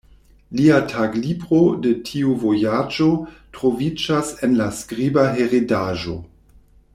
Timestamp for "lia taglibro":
0.59-1.59